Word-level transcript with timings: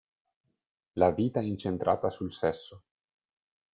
La 0.95 1.11
vita" 1.11 1.41
incentrata 1.43 2.09
sul 2.09 2.33
sesso. 2.33 2.83